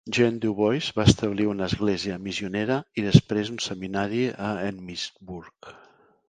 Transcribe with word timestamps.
Jean 0.17 0.37
Dubois 0.43 0.85
va 0.99 1.03
establir 1.09 1.45
una 1.49 1.67
església 1.71 2.17
missionera 2.29 2.79
i 3.03 3.05
després 3.09 3.53
un 3.57 3.61
seminari 3.67 4.23
a 4.49 4.49
Emmitsburg. 4.71 5.73